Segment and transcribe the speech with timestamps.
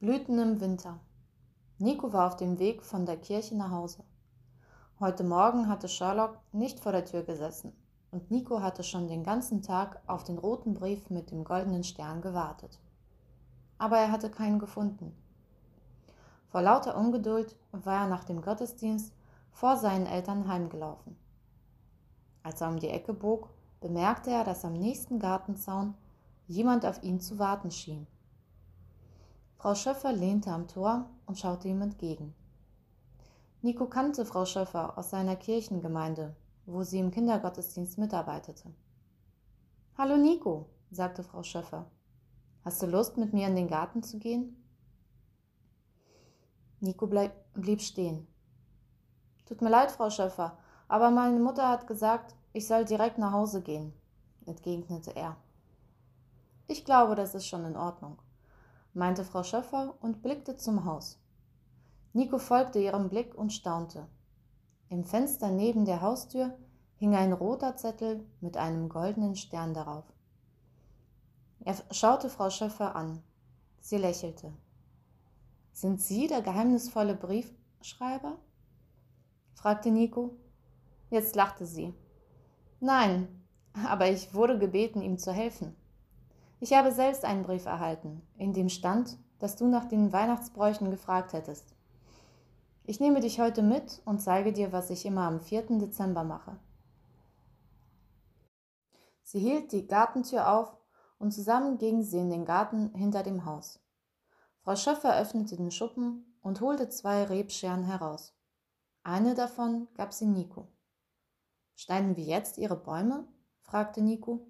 [0.00, 0.98] Blüten im Winter.
[1.78, 4.02] Nico war auf dem Weg von der Kirche nach Hause.
[5.00, 7.72] Heute Morgen hatte Sherlock nicht vor der Tür gesessen
[8.10, 12.20] und Nico hatte schon den ganzen Tag auf den roten Brief mit dem goldenen Stern
[12.20, 12.78] gewartet.
[13.78, 15.16] Aber er hatte keinen gefunden.
[16.48, 19.14] Vor lauter Ungeduld war er nach dem Gottesdienst
[19.52, 21.16] vor seinen Eltern heimgelaufen.
[22.42, 23.48] Als er um die Ecke bog,
[23.80, 25.94] bemerkte er, dass am nächsten Gartenzaun
[26.46, 28.06] jemand auf ihn zu warten schien.
[29.64, 32.34] Frau Schöffer lehnte am Tor und schaute ihm entgegen.
[33.62, 36.36] Nico kannte Frau Schöffer aus seiner Kirchengemeinde,
[36.66, 38.74] wo sie im Kindergottesdienst mitarbeitete.
[39.96, 41.86] Hallo Nico, sagte Frau Schöffer.
[42.62, 44.62] Hast du Lust, mit mir in den Garten zu gehen?
[46.80, 47.06] Nico
[47.54, 48.26] blieb stehen.
[49.46, 50.58] Tut mir leid, Frau Schöffer,
[50.88, 53.94] aber meine Mutter hat gesagt, ich soll direkt nach Hause gehen,
[54.44, 55.38] entgegnete er.
[56.66, 58.18] Ich glaube, das ist schon in Ordnung
[58.94, 61.20] meinte Frau Schöffer und blickte zum Haus.
[62.12, 64.06] Nico folgte ihrem Blick und staunte.
[64.88, 66.56] Im Fenster neben der Haustür
[66.96, 70.04] hing ein roter Zettel mit einem goldenen Stern darauf.
[71.60, 73.22] Er schaute Frau Schöffer an.
[73.80, 74.52] Sie lächelte.
[75.72, 78.38] Sind Sie der geheimnisvolle Briefschreiber?
[79.54, 80.36] fragte Nico.
[81.10, 81.94] Jetzt lachte sie.
[82.80, 85.74] Nein, aber ich wurde gebeten, ihm zu helfen.
[86.60, 91.32] Ich habe selbst einen Brief erhalten, in dem stand, dass du nach den Weihnachtsbräuchen gefragt
[91.32, 91.74] hättest.
[92.84, 95.78] Ich nehme dich heute mit und zeige dir, was ich immer am 4.
[95.78, 96.58] Dezember mache.
[99.22, 100.76] Sie hielt die Gartentür auf
[101.18, 103.80] und zusammen gingen sie in den Garten hinter dem Haus.
[104.60, 108.34] Frau Schöffer öffnete den Schuppen und holte zwei Rebscheren heraus.
[109.02, 110.68] Eine davon gab sie Nico.
[111.74, 113.26] Schneiden wir jetzt ihre Bäume?
[113.60, 114.46] fragte Nico.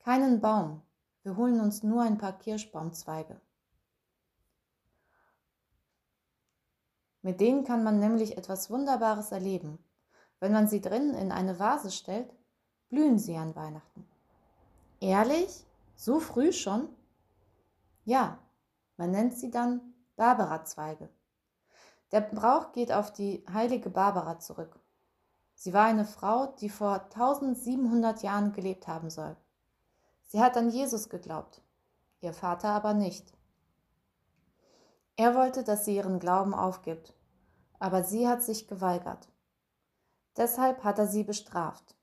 [0.00, 0.82] Keinen Baum,
[1.22, 3.40] wir holen uns nur ein paar Kirschbaumzweige.
[7.22, 9.78] Mit denen kann man nämlich etwas Wunderbares erleben.
[10.38, 12.32] Wenn man sie drinnen in eine Vase stellt,
[12.88, 14.06] blühen sie an Weihnachten.
[15.00, 15.66] Ehrlich?
[15.96, 16.88] So früh schon?
[18.04, 18.38] Ja,
[18.96, 21.10] man nennt sie dann Barbara-Zweige.
[22.12, 24.80] Der Brauch geht auf die heilige Barbara zurück.
[25.54, 29.36] Sie war eine Frau, die vor 1700 Jahren gelebt haben soll.
[30.30, 31.60] Sie hat an Jesus geglaubt,
[32.20, 33.36] ihr Vater aber nicht.
[35.16, 37.16] Er wollte, dass sie ihren Glauben aufgibt,
[37.80, 39.28] aber sie hat sich geweigert.
[40.36, 41.96] Deshalb hat er sie bestraft.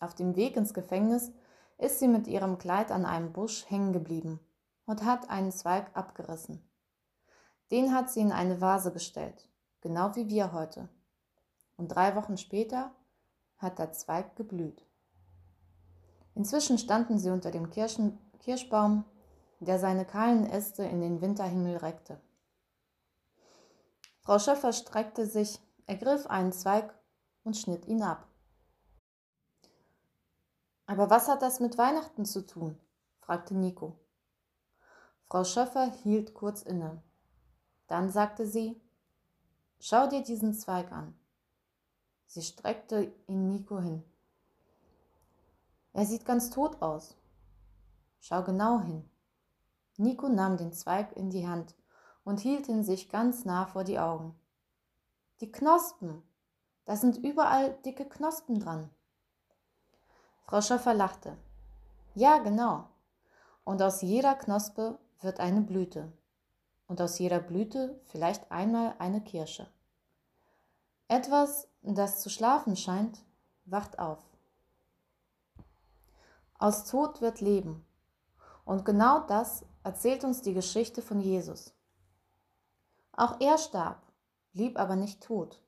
[0.00, 1.30] Auf dem Weg ins Gefängnis
[1.76, 4.40] ist sie mit ihrem Kleid an einem Busch hängen geblieben
[4.86, 6.66] und hat einen Zweig abgerissen.
[7.70, 9.46] Den hat sie in eine Vase gestellt,
[9.82, 10.88] genau wie wir heute.
[11.76, 12.94] Und drei Wochen später
[13.58, 14.86] hat der Zweig geblüht.
[16.40, 19.04] Inzwischen standen sie unter dem Kirschen, Kirschbaum,
[19.58, 22.18] der seine kahlen Äste in den Winterhimmel reckte.
[24.22, 26.98] Frau Schöffer streckte sich, ergriff einen Zweig
[27.44, 28.26] und schnitt ihn ab.
[30.86, 32.80] Aber was hat das mit Weihnachten zu tun?
[33.18, 33.98] fragte Nico.
[35.26, 37.02] Frau Schöffer hielt kurz inne.
[37.86, 38.80] Dann sagte sie,
[39.78, 41.14] Schau dir diesen Zweig an.
[42.24, 44.02] Sie streckte ihn Nico hin.
[45.92, 47.16] Er sieht ganz tot aus.
[48.20, 49.08] Schau genau hin.
[49.96, 51.74] Nico nahm den Zweig in die Hand
[52.24, 54.34] und hielt ihn sich ganz nah vor die Augen.
[55.40, 56.22] Die Knospen.
[56.84, 58.90] Da sind überall dicke Knospen dran.
[60.42, 61.36] Frau Schöffer lachte.
[62.14, 62.88] Ja, genau.
[63.64, 66.12] Und aus jeder Knospe wird eine Blüte.
[66.86, 69.68] Und aus jeder Blüte vielleicht einmal eine Kirsche.
[71.08, 73.18] Etwas, das zu schlafen scheint,
[73.64, 74.29] wacht auf.
[76.60, 77.86] Aus Tod wird Leben.
[78.66, 81.72] Und genau das erzählt uns die Geschichte von Jesus.
[83.12, 84.02] Auch er starb,
[84.52, 85.62] blieb aber nicht tot.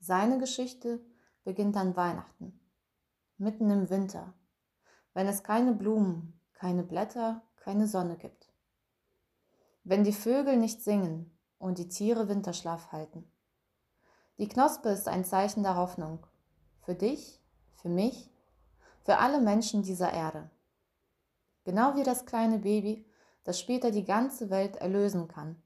[0.00, 1.00] Seine Geschichte
[1.42, 2.60] beginnt an Weihnachten,
[3.38, 4.34] mitten im Winter,
[5.14, 8.52] wenn es keine Blumen, keine Blätter, keine Sonne gibt.
[9.84, 13.24] Wenn die Vögel nicht singen und die Tiere Winterschlaf halten.
[14.36, 16.26] Die Knospe ist ein Zeichen der Hoffnung.
[16.82, 17.40] Für dich,
[17.76, 18.33] für mich
[19.04, 20.50] für alle Menschen dieser Erde.
[21.64, 23.06] Genau wie das kleine Baby,
[23.44, 25.62] das später die ganze Welt erlösen kann.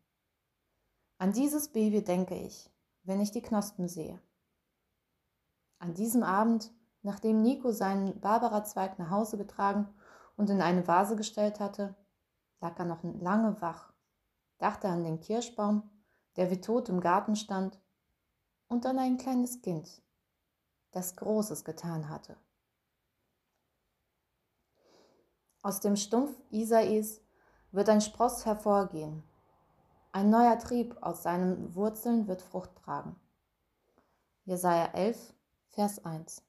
[1.19, 2.71] An dieses Baby denke ich,
[3.05, 4.21] wenn ich die Knospen sehe.
[5.79, 9.89] An diesem Abend, nachdem Nico seinen Barbara-Zweig nach Hause getragen
[10.37, 11.95] und in eine Vase gestellt hatte,
[12.61, 13.93] lag er noch lange wach,
[14.59, 15.89] dachte an den Kirschbaum,
[16.37, 17.81] der wie tot im Garten stand,
[18.67, 20.03] und an ein kleines Kind,
[20.91, 22.37] das Großes getan hatte.
[25.69, 27.21] Aus dem Stumpf Isais
[27.73, 29.23] wird ein Spross hervorgehen.
[30.13, 33.17] Ein neuer Trieb aus seinen Wurzeln wird Frucht tragen.
[34.47, 35.35] Jesaja 11,
[35.69, 36.43] Vers 1